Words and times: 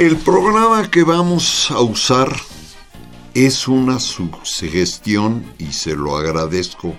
El 0.00 0.16
programa 0.16 0.90
que 0.90 1.04
vamos 1.04 1.70
a 1.70 1.82
usar 1.82 2.34
es 3.34 3.68
una 3.68 4.00
sugestión, 4.00 5.44
y 5.58 5.74
se 5.74 5.94
lo 5.94 6.16
agradezco, 6.16 6.96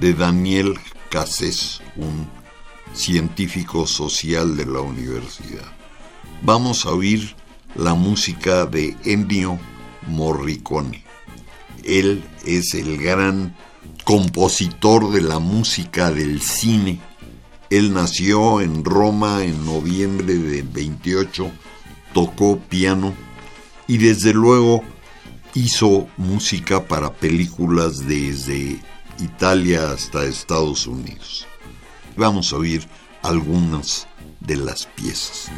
de 0.00 0.14
Daniel 0.14 0.78
Cases, 1.10 1.82
un 1.96 2.26
científico 2.94 3.86
social 3.86 4.56
de 4.56 4.64
la 4.64 4.80
universidad. 4.80 5.70
Vamos 6.40 6.86
a 6.86 6.92
oír 6.92 7.36
la 7.74 7.92
música 7.92 8.64
de 8.64 8.96
Ennio 9.04 9.58
Morricone. 10.06 11.04
Él 11.84 12.24
es 12.46 12.72
el 12.72 12.96
gran 12.96 13.54
compositor 14.04 15.12
de 15.12 15.20
la 15.20 15.40
música 15.40 16.10
del 16.10 16.40
cine. 16.40 17.00
Él 17.68 17.92
nació 17.92 18.62
en 18.62 18.82
Roma 18.82 19.44
en 19.44 19.66
noviembre 19.66 20.36
de 20.36 20.62
28 20.62 21.52
tocó 22.12 22.58
piano 22.58 23.14
y 23.86 23.98
desde 23.98 24.32
luego 24.32 24.82
hizo 25.54 26.08
música 26.16 26.84
para 26.86 27.12
películas 27.12 28.06
desde 28.06 28.80
Italia 29.18 29.90
hasta 29.90 30.24
Estados 30.24 30.86
Unidos. 30.86 31.46
Vamos 32.16 32.52
a 32.52 32.56
oír 32.56 32.86
algunas 33.22 34.06
de 34.40 34.56
las 34.56 34.86
piezas. 34.86 35.50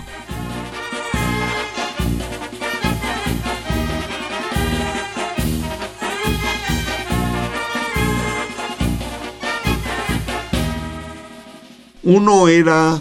Uno 12.04 12.48
era 12.48 13.00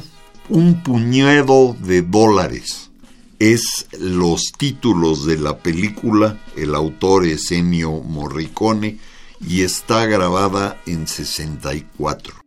un 0.49 0.83
puñado 0.83 1.75
de 1.79 2.03
dólares 2.03 2.90
es 3.41 3.87
los 3.97 4.51
títulos 4.51 5.25
de 5.25 5.35
la 5.39 5.57
película, 5.57 6.39
el 6.55 6.75
autor 6.75 7.25
es 7.25 7.51
Ennio 7.51 7.89
Morricone 7.89 8.99
y 9.39 9.63
está 9.63 10.05
grabada 10.05 10.79
en 10.85 11.07
64. 11.07 12.40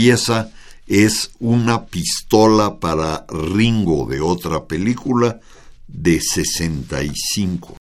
Pieza 0.00 0.50
es 0.86 1.30
una 1.40 1.84
pistola 1.84 2.80
para 2.80 3.26
Ringo 3.28 4.06
de 4.06 4.22
otra 4.22 4.64
película 4.64 5.40
de 5.86 6.22
65. 6.22 7.79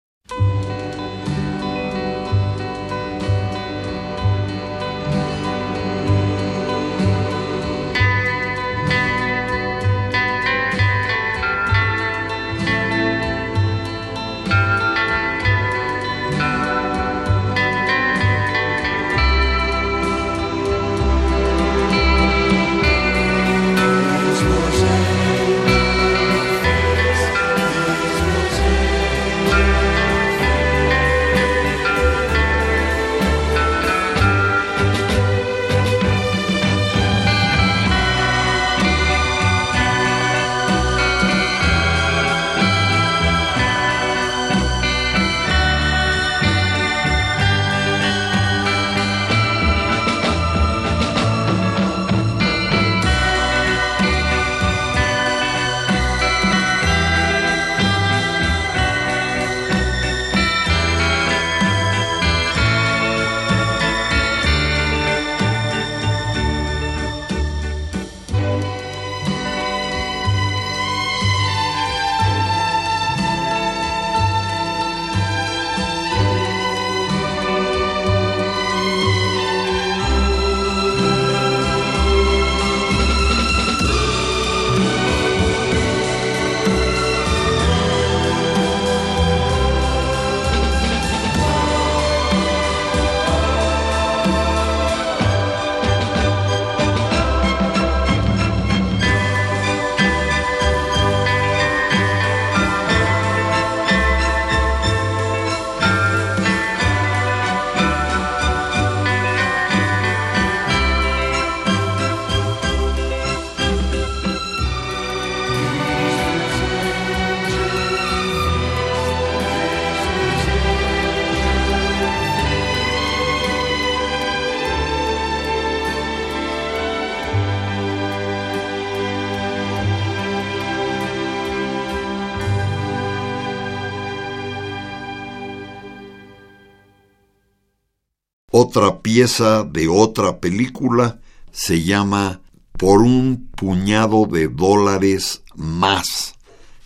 Otra 138.76 139.00
pieza 139.00 139.64
de 139.64 139.88
otra 139.88 140.38
película 140.38 141.18
se 141.50 141.82
llama 141.82 142.42
Por 142.72 143.00
un 143.00 143.48
puñado 143.56 144.26
de 144.26 144.48
dólares 144.48 145.42
más 145.54 146.34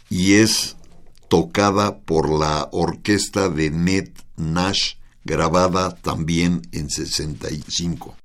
y 0.08 0.34
es 0.34 0.76
tocada 1.26 1.98
por 1.98 2.30
la 2.30 2.68
orquesta 2.70 3.48
de 3.48 3.72
Ned 3.72 4.10
Nash, 4.36 4.98
grabada 5.24 5.96
también 5.96 6.62
en 6.70 6.90
65. 6.90 8.19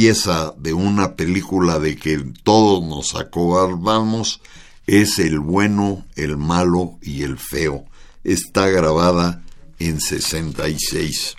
Pieza 0.00 0.54
de 0.56 0.72
una 0.72 1.14
película 1.14 1.78
de 1.78 1.94
que 1.94 2.24
todos 2.42 2.82
nos 2.82 3.14
acobardamos 3.14 4.40
es 4.86 5.18
El 5.18 5.40
bueno, 5.40 6.06
el 6.16 6.38
malo 6.38 6.96
y 7.02 7.22
el 7.22 7.36
feo. 7.36 7.84
Está 8.24 8.68
grabada 8.68 9.44
en 9.78 10.00
66. 10.00 11.36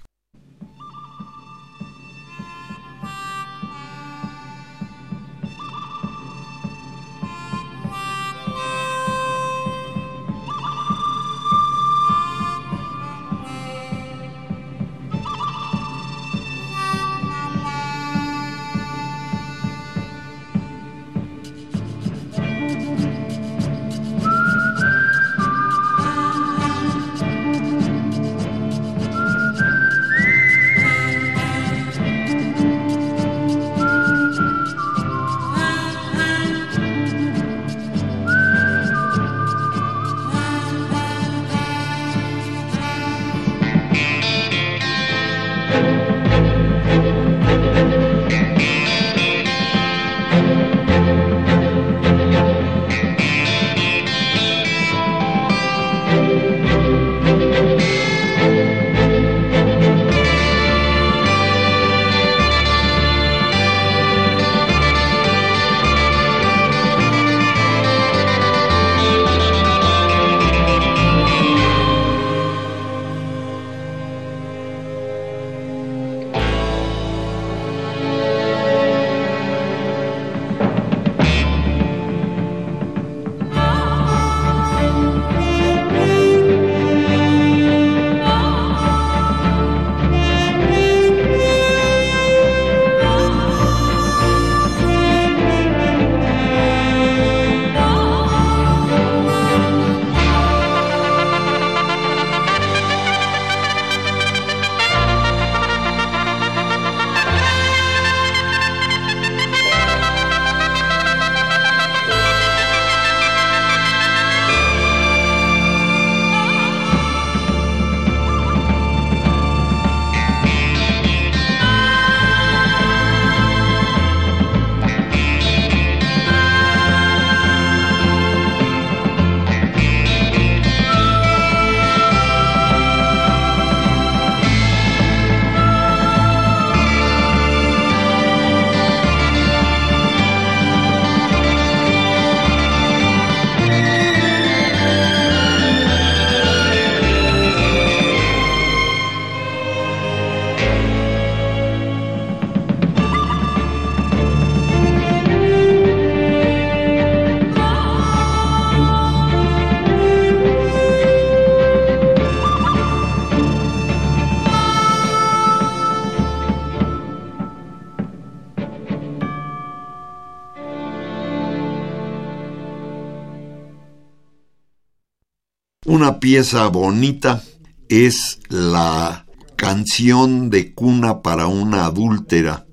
Pieza 176.20 176.68
bonita 176.68 177.42
es 177.90 178.40
la 178.50 179.26
canción 179.56 180.50
de 180.50 180.74
cuna 180.74 181.22
para 181.22 181.46
una 181.48 181.86
adúltera 181.86 182.66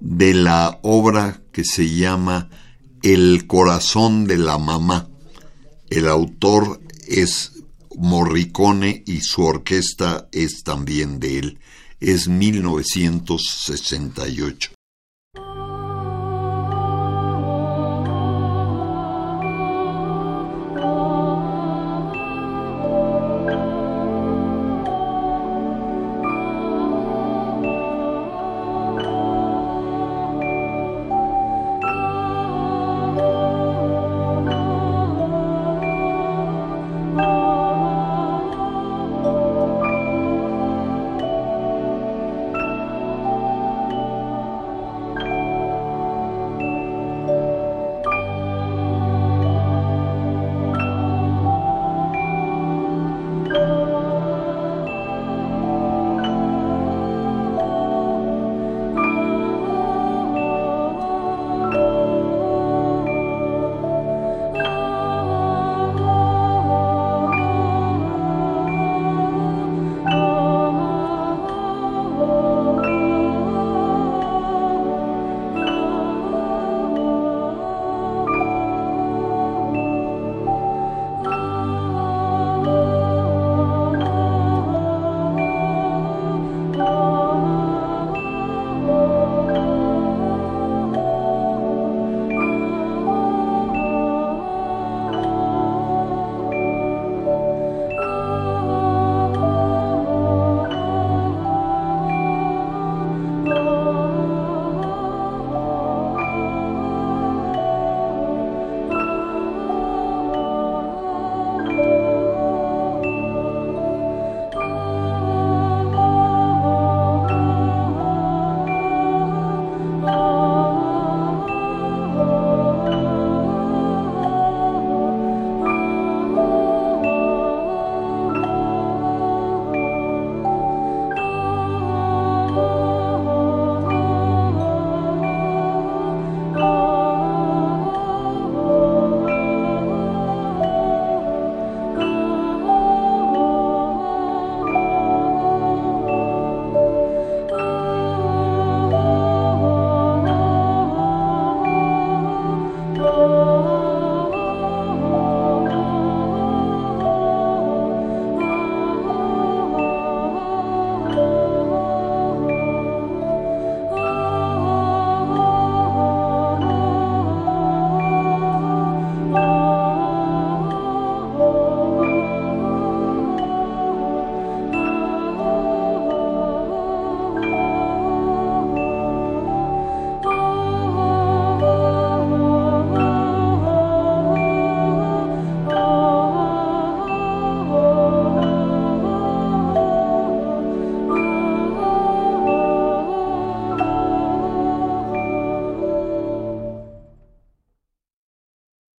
de 0.00 0.34
la 0.34 0.80
obra 0.82 1.40
que 1.52 1.64
se 1.64 1.94
llama 1.94 2.50
El 3.02 3.46
corazón 3.46 4.26
de 4.26 4.38
la 4.38 4.58
mamá. 4.58 5.08
El 5.90 6.08
autor 6.08 6.80
es 7.06 7.52
Morricone 7.96 9.04
y 9.06 9.20
su 9.20 9.42
orquesta 9.42 10.28
es 10.32 10.64
también 10.64 11.20
de 11.20 11.38
él. 11.38 11.60
Es 12.00 12.26
1968. 12.28 14.72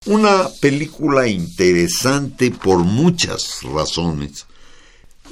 Una 0.05 0.49
película 0.59 1.27
interesante 1.29 2.51
por 2.51 2.79
muchas 2.79 3.61
razones. 3.63 4.45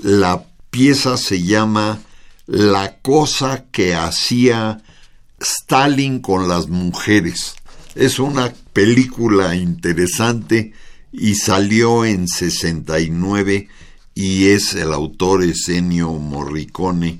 La 0.02 0.46
pieza 0.70 1.18
se 1.18 1.44
llama 1.44 2.00
La 2.48 2.98
cosa 3.02 3.66
que 3.70 3.96
hacía 3.96 4.82
Stalin 5.42 6.22
con 6.22 6.48
las 6.48 6.70
mujeres. 6.70 7.56
Es 7.96 8.18
una 8.18 8.54
película 8.72 9.56
interesante 9.56 10.72
y 11.12 11.36
salió 11.36 12.06
en 12.06 12.30
69 12.30 13.68
y 14.16 14.48
es 14.48 14.74
el 14.74 14.94
autor 14.94 15.44
Esenio 15.44 16.14
Morricone 16.14 17.20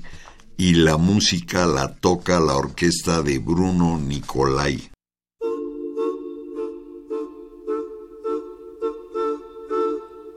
y 0.56 0.76
la 0.76 0.96
música 0.96 1.66
la 1.66 1.96
toca 1.96 2.40
la 2.40 2.56
orquesta 2.56 3.20
de 3.20 3.38
Bruno 3.40 3.98
Nicolai. 3.98 4.91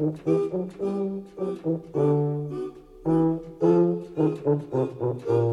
Thank 0.00 0.24
you. 5.28 5.49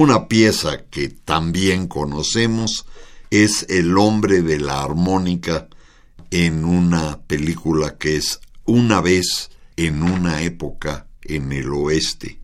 Una 0.00 0.28
pieza 0.28 0.84
que 0.88 1.10
también 1.10 1.86
conocemos 1.86 2.86
es 3.28 3.66
El 3.68 3.98
hombre 3.98 4.40
de 4.40 4.58
la 4.58 4.82
armónica 4.82 5.68
en 6.30 6.64
una 6.64 7.20
película 7.26 7.98
que 7.98 8.16
es 8.16 8.40
Una 8.64 9.02
vez 9.02 9.50
en 9.76 10.02
una 10.02 10.40
época 10.40 11.06
en 11.20 11.52
el 11.52 11.70
oeste. 11.74 12.40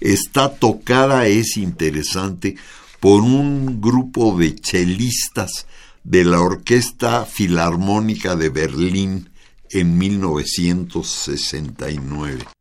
Está 0.00 0.56
tocada, 0.56 1.28
es 1.28 1.56
interesante, 1.56 2.56
por 2.98 3.22
un 3.22 3.80
grupo 3.80 4.36
de 4.36 4.56
chelistas 4.56 5.68
de 6.02 6.24
la 6.24 6.40
Orquesta 6.40 7.24
Filarmónica 7.24 8.34
de 8.34 8.48
Berlín 8.48 9.30
en 9.70 9.96
1969. 9.96 12.55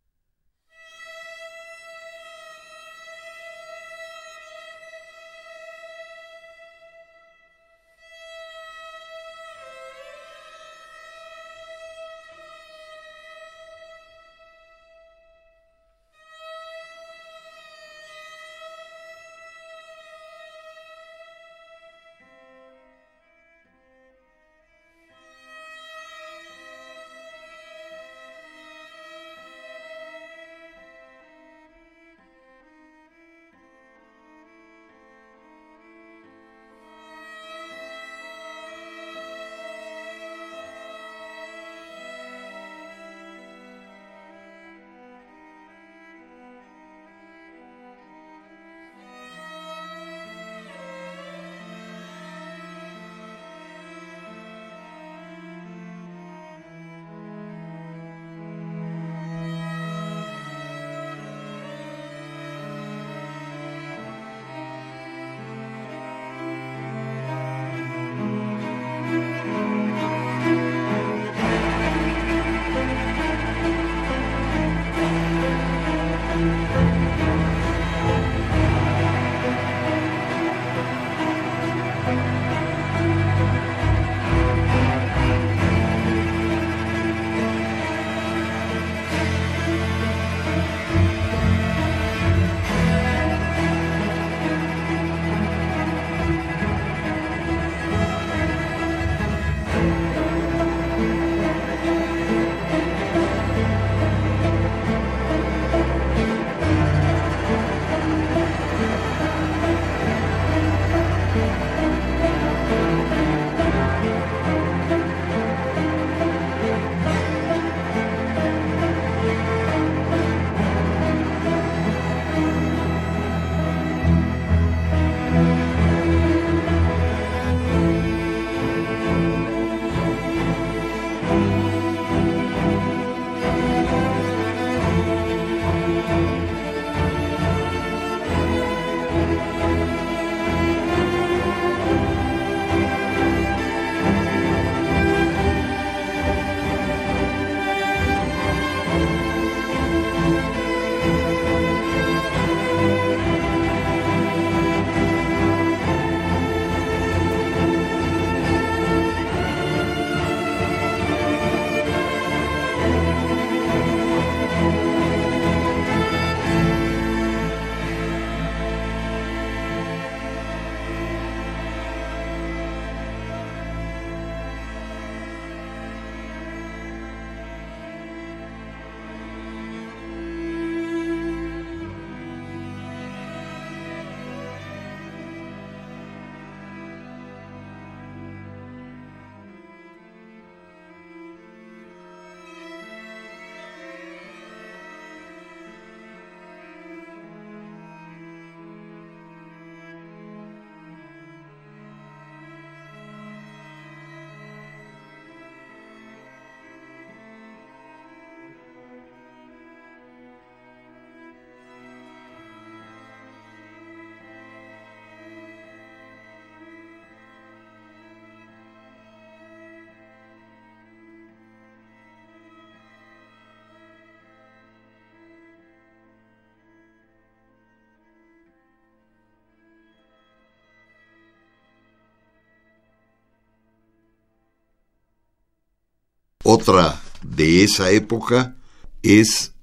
Otra 236.47 237.01
de 237.23 237.63
esa 237.63 237.89
época 237.89 238.55
es 239.01 239.53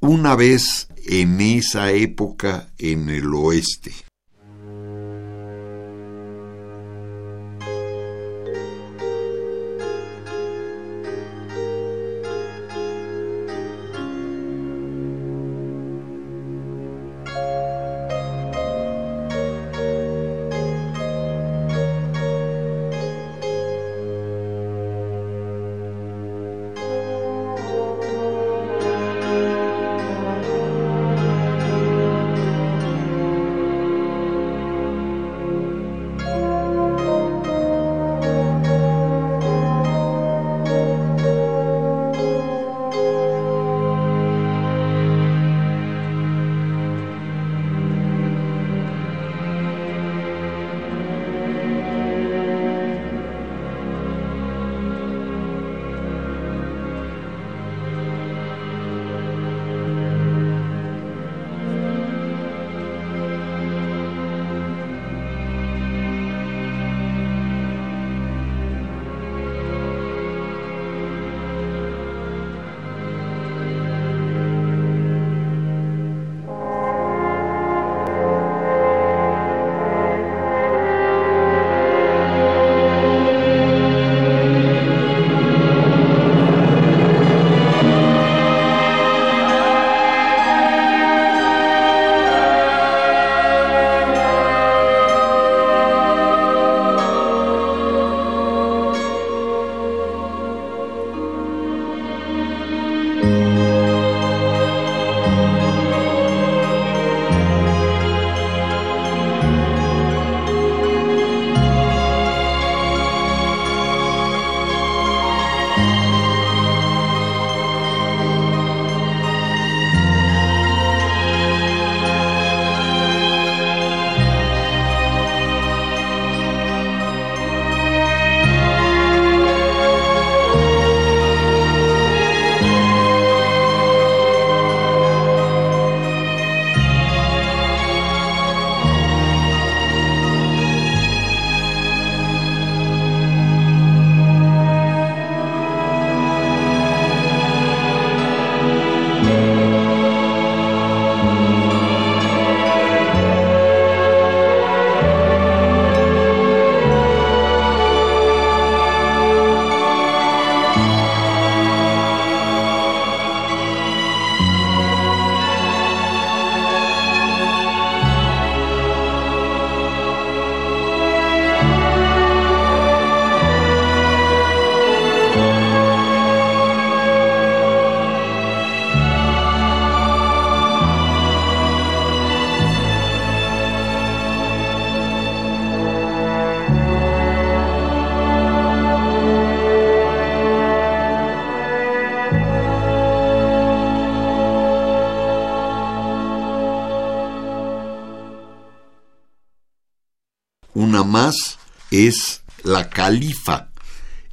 una 0.00 0.34
vez 0.34 0.88
en 1.06 1.40
esa 1.40 1.92
época 1.92 2.68
en 2.78 3.10
el 3.10 3.32
oeste. 3.32 3.92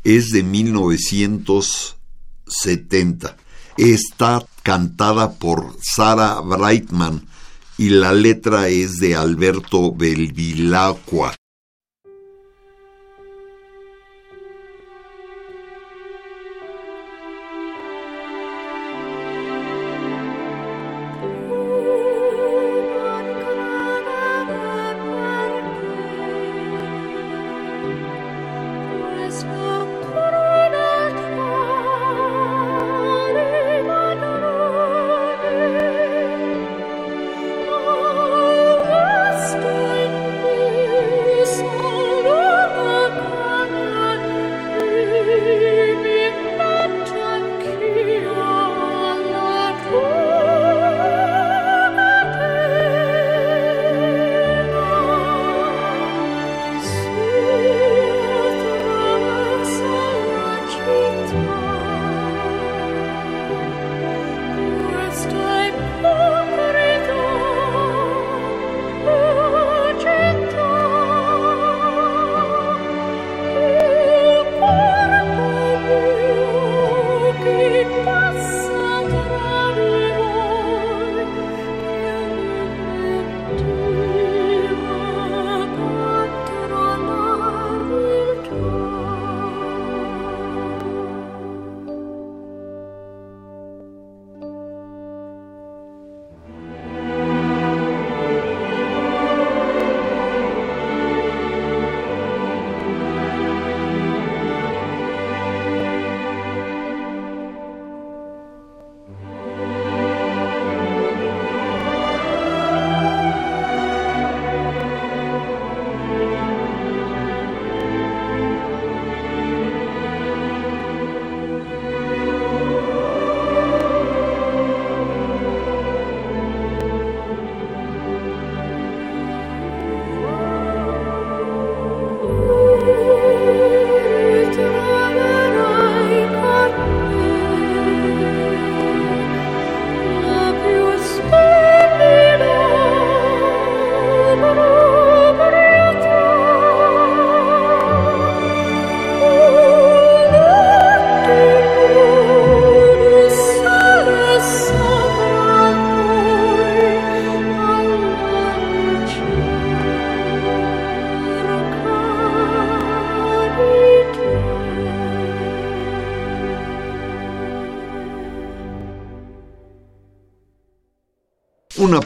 Es 0.03 0.31
de 0.31 0.43
1970. 0.43 3.37
Está 3.77 4.45
cantada 4.63 5.33
por 5.33 5.77
Sara 5.81 6.41
Brightman 6.41 7.27
y 7.77 7.89
la 7.89 8.13
letra 8.13 8.67
es 8.67 8.97
de 8.97 9.15
Alberto 9.15 9.93
Belvilacqua. 9.93 11.38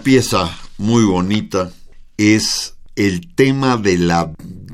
Pieza 0.04 0.54
muy 0.78 1.06
bonita 1.06 1.72
es 2.18 2.74
el 2.98 3.34
tema 3.36 3.78
de 3.78 3.98
la 3.98 4.34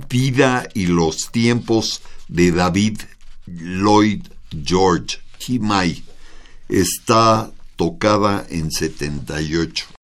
vida 0.10 0.68
y 0.74 0.88
los 0.88 1.32
tiempos 1.32 2.02
de 2.28 2.52
David 2.52 3.02
Lloyd 3.46 4.24
George, 4.66 5.20
Kimai. 5.38 6.04
Está 6.68 7.52
tocada 7.76 8.46
en 8.50 8.72
78. 8.72 9.99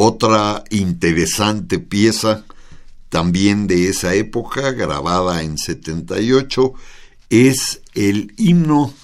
Otra 0.00 0.62
interesante 0.70 1.80
pieza 1.80 2.44
también 3.08 3.66
de 3.66 3.88
esa 3.88 4.14
época, 4.14 4.70
grabada 4.70 5.42
en 5.42 5.58
78, 5.58 6.72
es 7.30 7.80
el 7.94 8.32
himno 8.36 8.94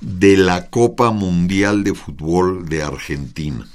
de 0.00 0.36
la 0.36 0.68
Copa 0.68 1.12
Mundial 1.12 1.84
de 1.84 1.94
Fútbol 1.94 2.68
de 2.68 2.82
Argentina. 2.82 3.68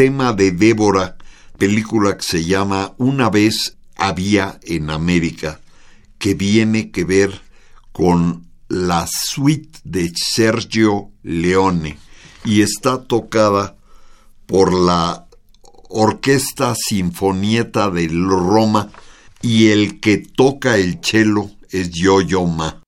Tema 0.00 0.32
de 0.32 0.50
Débora, 0.50 1.18
película 1.58 2.16
que 2.16 2.22
se 2.22 2.42
llama 2.46 2.94
Una 2.96 3.28
vez 3.28 3.76
había 3.96 4.58
en 4.62 4.88
América, 4.88 5.60
que 6.16 6.32
viene 6.32 6.90
que 6.90 7.04
ver 7.04 7.42
con 7.92 8.46
la 8.66 9.06
suite 9.06 9.78
de 9.84 10.10
Sergio 10.16 11.10
Leone 11.22 11.98
y 12.46 12.62
está 12.62 13.02
tocada 13.04 13.76
por 14.46 14.72
la 14.72 15.26
Orquesta 15.90 16.74
Sinfonieta 16.74 17.90
de 17.90 18.08
Roma 18.08 18.88
y 19.42 19.68
el 19.68 20.00
que 20.00 20.16
toca 20.16 20.78
el 20.78 21.00
cello 21.02 21.50
es 21.68 21.90
Yo-Yo 21.90 22.46
Ma. 22.46 22.79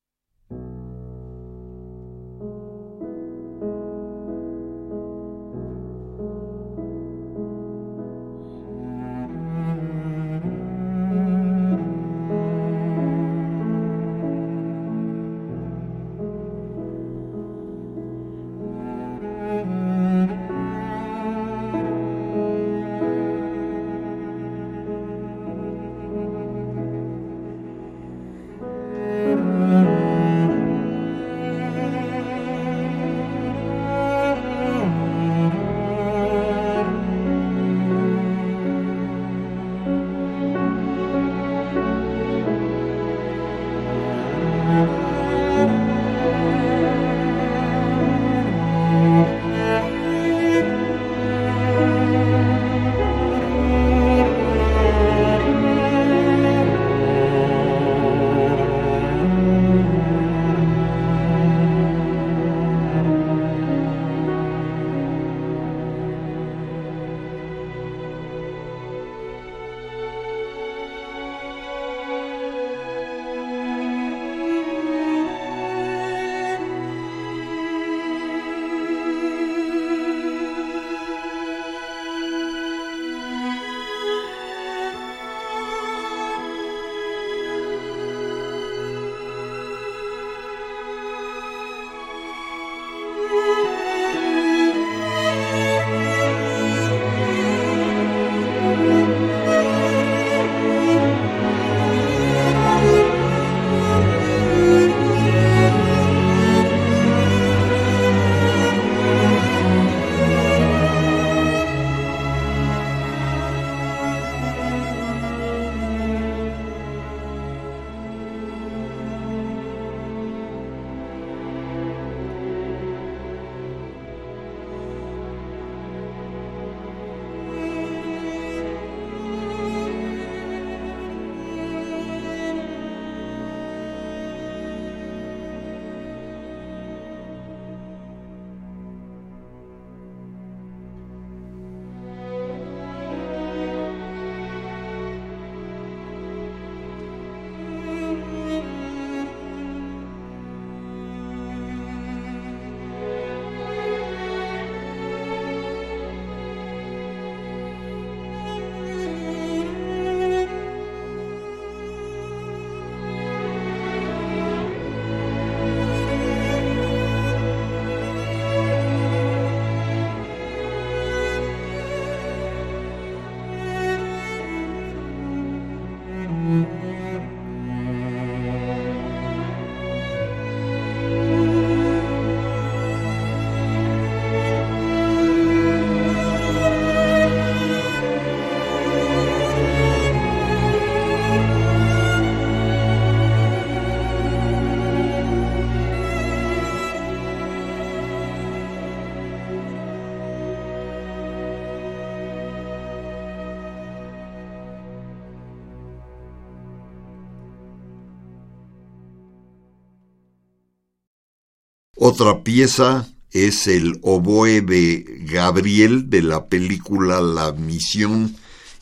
Otra 212.04 212.42
pieza 212.42 213.06
es 213.30 213.68
el 213.68 214.00
oboe 214.02 214.60
de 214.60 215.04
Gabriel 215.30 216.10
de 216.10 216.22
la 216.22 216.46
película 216.46 217.20
La 217.20 217.52
Misión 217.52 218.34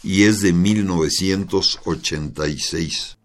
y 0.03 0.23
es 0.23 0.41
de 0.41 0.55
1986. 0.55 3.19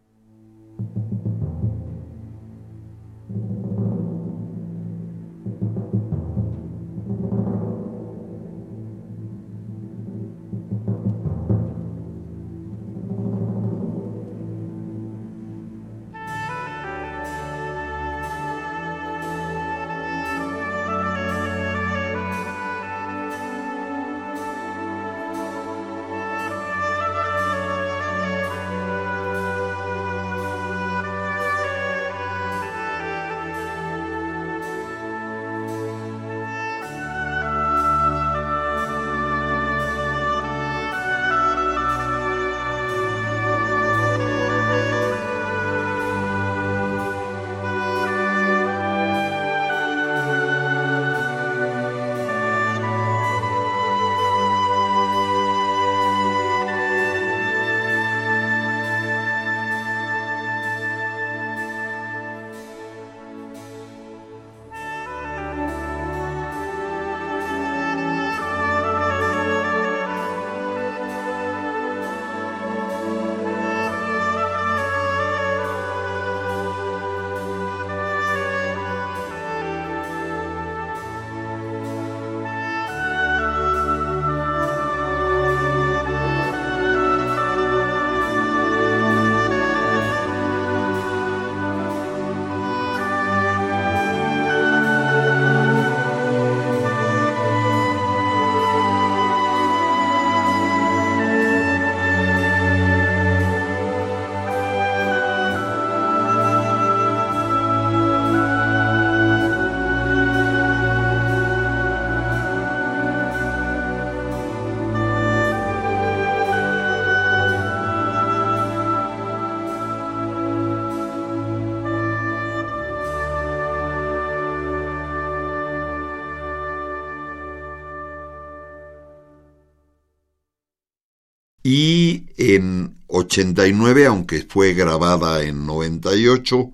En 132.53 132.97
89, 133.07 134.05
aunque 134.05 134.45
fue 134.47 134.73
grabada 134.73 135.43
en 135.43 135.65
98, 135.65 136.71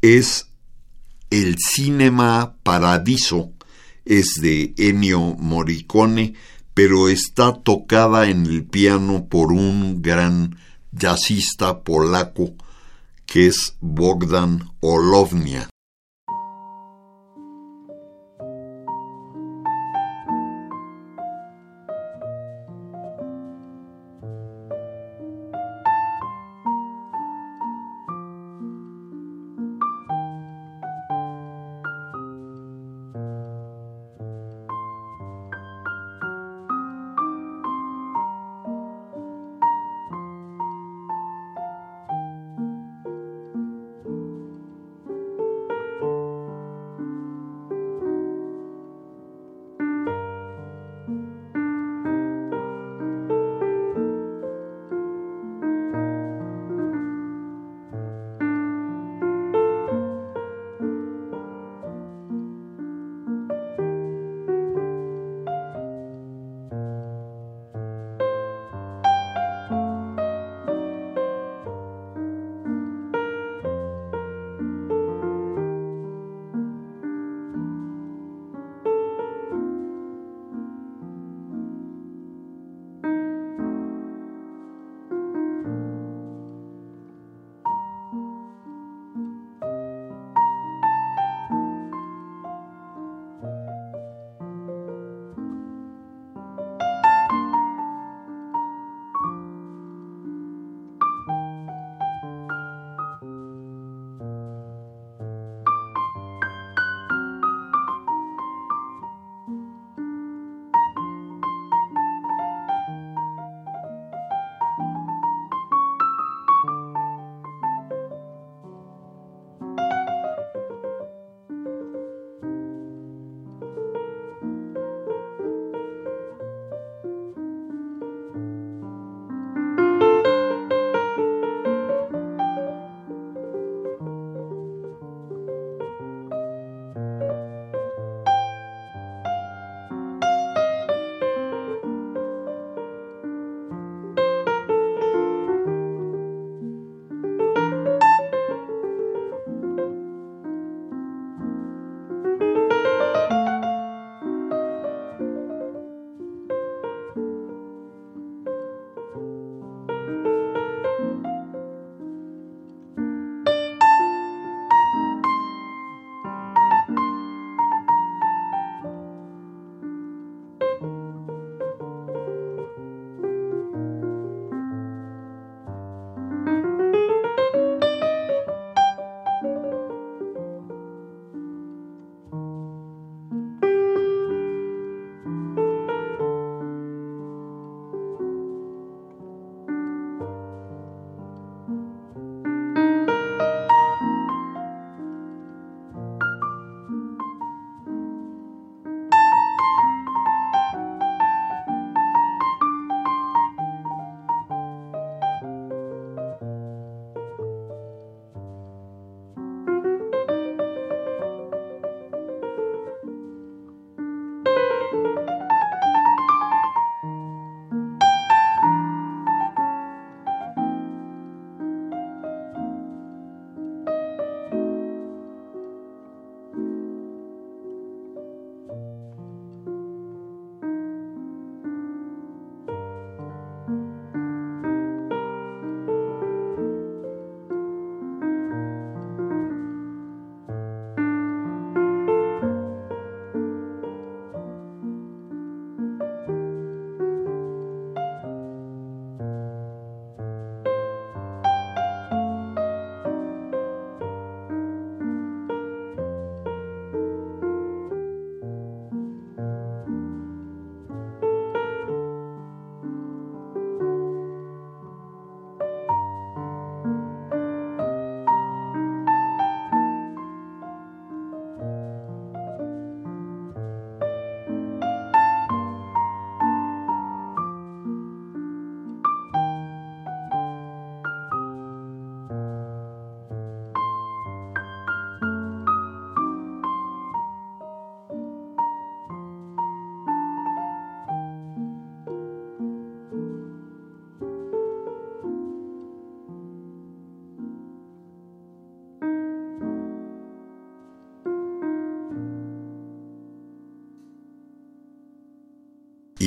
es 0.00 0.46
El 1.30 1.56
Cinema 1.58 2.56
Paradiso, 2.62 3.52
es 4.04 4.34
de 4.40 4.74
Ennio 4.78 5.20
Morricone, 5.20 6.34
pero 6.74 7.08
está 7.08 7.52
tocada 7.52 8.28
en 8.28 8.46
el 8.46 8.64
piano 8.64 9.26
por 9.28 9.52
un 9.52 10.02
gran 10.02 10.56
jazzista 10.92 11.82
polaco 11.82 12.54
que 13.26 13.46
es 13.46 13.76
Bogdan 13.80 14.70
Olovnia. 14.80 15.71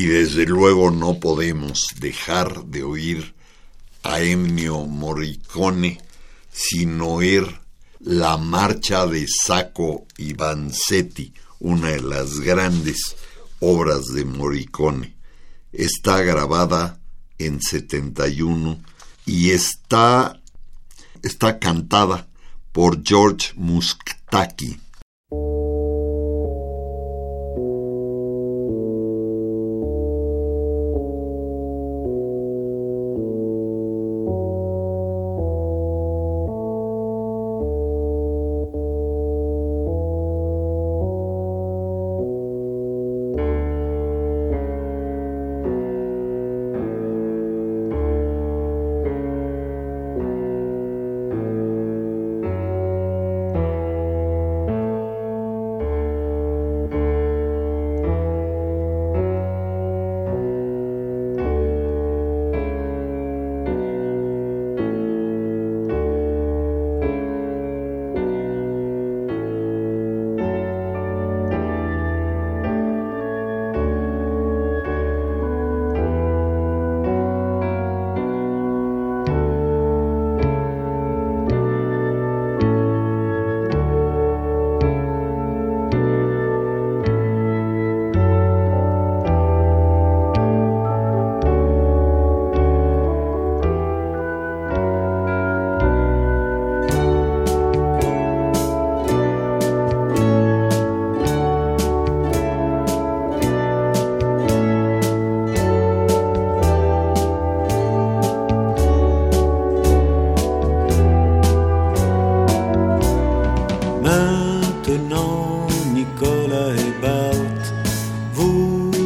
Y 0.05 0.07
desde 0.07 0.45
luego 0.45 0.91
no 0.91 1.19
podemos 1.19 1.87
dejar 1.99 2.65
de 2.65 2.83
oír 2.83 3.33
a 4.03 4.21
Ennio 4.21 4.85
Morricone 4.85 5.99
sin 6.51 7.01
oír 7.01 7.59
la 8.01 8.37
marcha 8.37 9.07
de 9.07 9.25
Sacco 9.27 10.05
y 10.15 10.33
Vanzetti, 10.33 11.33
una 11.57 11.87
de 11.87 12.01
las 12.01 12.39
grandes 12.39 13.15
obras 13.59 14.05
de 14.13 14.25
Morricone. 14.25 15.17
Está 15.73 16.21
grabada 16.21 16.99
en 17.39 17.59
71 17.59 18.79
y 19.25 19.49
está, 19.49 20.39
está 21.23 21.57
cantada 21.57 22.27
por 22.71 23.03
George 23.03 23.53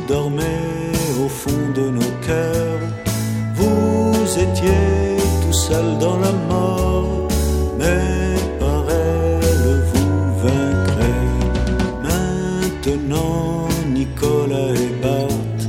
dormait 0.09 0.91
au 1.23 1.29
fond 1.29 1.65
de 1.75 1.85
nos 1.97 2.11
cœurs. 2.27 2.85
Vous 3.53 4.39
étiez 4.45 5.17
tout 5.43 5.53
seul 5.67 5.97
dans 5.99 6.17
la 6.17 6.31
mort, 6.51 7.27
mais 7.77 8.35
par 8.59 8.83
elle 8.89 9.83
vous 9.91 10.15
vaincrez. 10.45 11.25
Maintenant, 12.07 13.67
Nicolas 13.99 14.73
et 14.85 14.93
Bart, 15.03 15.61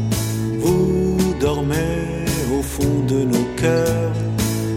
vous 0.63 1.19
dormez 1.39 2.25
au 2.57 2.63
fond 2.63 2.97
de 3.13 3.19
nos 3.33 3.47
cœurs. 3.63 4.17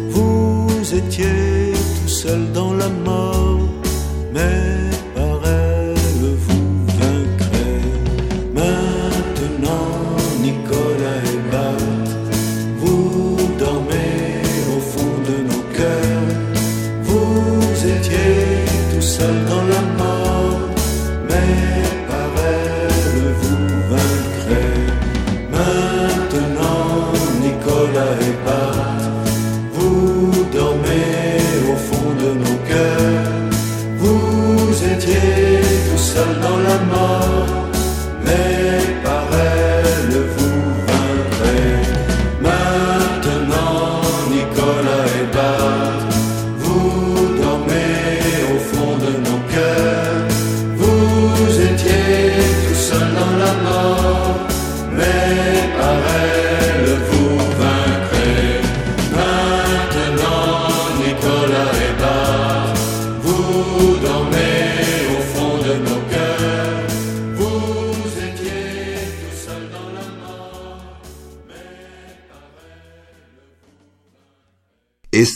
Vous 0.10 0.94
étiez 0.94 1.72
tout 1.98 2.10
seul 2.22 2.52
dans 2.52 2.74
la 2.74 2.90
mort. 2.90 3.03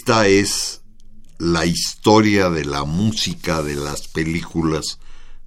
Esta 0.08 0.26
es 0.28 0.84
la 1.38 1.66
historia 1.66 2.50
de 2.50 2.64
la 2.64 2.86
música 2.86 3.62
de 3.62 3.76
las 3.76 4.08
películas 4.08 5.00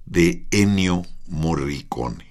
de 0.05 0.45
Ennio 0.51 1.01
Morricone. 1.25 2.30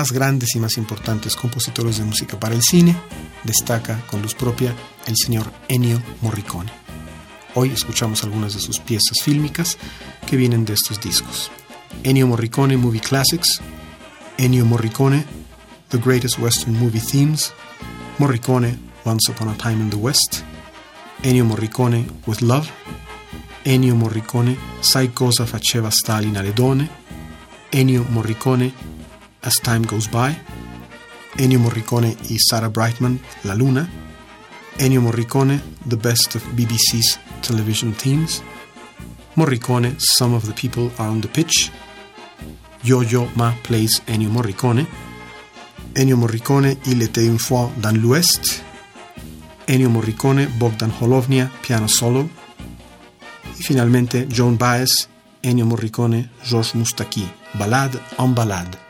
Más 0.00 0.12
grandes 0.12 0.56
y 0.56 0.58
más 0.58 0.78
importantes 0.78 1.36
compositores 1.36 1.98
de 1.98 2.04
música 2.04 2.40
para 2.40 2.54
el 2.54 2.62
cine, 2.62 2.96
destaca 3.44 4.00
con 4.06 4.22
luz 4.22 4.34
propia 4.34 4.74
el 5.06 5.14
señor 5.14 5.52
Ennio 5.68 6.02
Morricone. 6.22 6.72
Hoy 7.54 7.68
escuchamos 7.68 8.24
algunas 8.24 8.54
de 8.54 8.60
sus 8.60 8.78
piezas 8.78 9.18
fílmicas 9.22 9.76
que 10.26 10.38
vienen 10.38 10.64
de 10.64 10.72
estos 10.72 11.02
discos. 11.02 11.50
Ennio 12.02 12.26
Morricone 12.26 12.78
Movie 12.78 13.02
Classics, 13.02 13.60
Ennio 14.38 14.64
Morricone 14.64 15.26
The 15.90 15.98
Greatest 15.98 16.38
Western 16.38 16.78
Movie 16.78 17.02
Themes, 17.02 17.52
Morricone 18.16 18.78
Once 19.04 19.30
Upon 19.30 19.48
a 19.48 19.54
Time 19.58 19.82
in 19.82 19.90
the 19.90 19.96
West, 19.96 20.44
Ennio 21.22 21.44
Morricone 21.44 22.06
With 22.26 22.40
Love, 22.40 22.70
Ennio 23.64 23.94
Morricone 23.94 24.56
Sai 24.80 25.12
cosa 25.12 25.44
faceva 25.44 25.90
Stalin 25.90 26.54
donne, 26.54 26.88
Ennio 27.70 28.06
Morricone 28.08 28.89
As 29.42 29.60
Time 29.60 29.86
Goes 29.86 30.08
By, 30.10 30.36
Ennio 31.38 31.58
Morricone 31.58 32.16
y 32.28 32.38
Sarah 32.38 32.68
Brightman 32.68 33.20
La 33.44 33.54
Luna, 33.54 33.88
Ennio 34.78 35.00
Morricone 35.00 35.60
The 35.88 35.96
Best 35.96 36.36
of 36.36 36.42
BBC's 36.54 37.18
Television 37.42 37.92
Themes, 37.94 38.42
Morricone 39.36 39.94
Some 39.98 40.34
of 40.34 40.44
the 40.46 40.52
People 40.52 40.90
Are 40.98 41.10
on 41.10 41.20
the 41.20 41.28
Pitch, 41.28 41.70
Yo-Yo 42.82 43.28
Ma 43.36 43.54
plays 43.62 44.02
Ennio 44.06 44.30
Morricone, 44.30 44.86
Ennio 45.94 46.16
Morricone 46.16 46.76
Il 46.86 47.02
était 47.02 47.26
une 47.26 47.38
fois 47.38 47.70
dans 47.80 47.96
l'Ouest, 47.96 48.62
Ennio 49.66 49.88
Morricone 49.88 50.46
Bogdan 50.58 50.92
Holovnia 51.00 51.50
piano 51.62 51.88
solo, 51.88 52.28
y 53.58 53.62
finalmente 53.62 54.26
Joan 54.28 54.56
Baez, 54.56 55.08
Ennio 55.42 55.64
Morricone, 55.64 56.30
Georges 56.44 56.74
Moustaki, 56.74 57.26
Ballade 57.54 57.98
en 58.18 58.34
Ballade. 58.34 58.89